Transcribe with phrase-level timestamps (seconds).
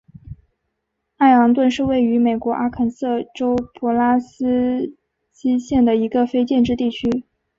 [1.17, 4.97] 艾昂顿是位于美国阿肯色州普拉斯
[5.31, 7.23] 基县的一个非建制地区。